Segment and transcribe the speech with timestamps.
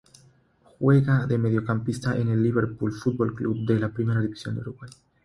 [0.79, 4.89] Juega de mediocampista en el Liverpool Fútbol Club de la Primera División de Uruguay.